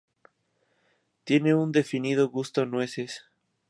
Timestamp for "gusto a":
2.27-2.65